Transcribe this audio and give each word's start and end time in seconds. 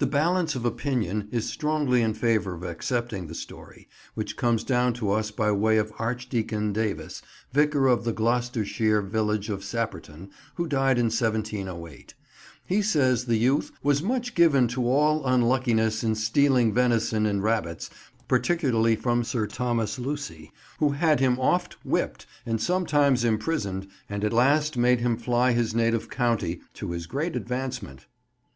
The 0.00 0.08
balance 0.08 0.56
of 0.56 0.64
opinion 0.64 1.28
is 1.30 1.48
strongly 1.48 2.02
in 2.02 2.14
favour 2.14 2.54
of 2.54 2.64
accepting 2.64 3.28
the 3.28 3.34
story, 3.36 3.88
which 4.14 4.36
comes 4.36 4.64
down 4.64 4.92
to 4.94 5.12
us 5.12 5.30
by 5.30 5.52
way 5.52 5.78
of 5.78 5.92
Archdeacon 6.00 6.72
Davis, 6.72 7.22
Vicar 7.52 7.86
of 7.86 8.02
the 8.02 8.12
Gloucestershire 8.12 9.02
village 9.02 9.48
of 9.48 9.62
Sapperton, 9.62 10.30
who 10.56 10.66
died 10.66 10.98
in 10.98 11.04
1708. 11.04 12.14
He 12.66 12.82
says 12.82 13.26
the 13.26 13.36
youth 13.36 13.70
"was 13.84 14.02
much 14.02 14.34
given 14.34 14.66
to 14.66 14.84
all 14.88 15.24
unluckiness 15.24 16.02
in 16.02 16.16
stealing 16.16 16.74
venison 16.74 17.24
and 17.24 17.40
rabbits, 17.40 17.88
particularly 18.26 18.96
from 18.96 19.22
Sir 19.22 19.46
Thomas 19.46 19.96
Lucy, 19.96 20.50
who 20.80 20.88
had 20.90 21.20
him 21.20 21.38
oft 21.38 21.74
whipped 21.84 22.26
and 22.44 22.60
sometimes 22.60 23.22
imprisoned, 23.22 23.86
and 24.10 24.24
at 24.24 24.32
last 24.32 24.76
made 24.76 24.98
him 24.98 25.16
fly 25.16 25.52
his 25.52 25.72
native 25.72 26.10
county, 26.10 26.60
to 26.74 26.90
his 26.90 27.06
great 27.06 27.36
advancement." 27.36 28.06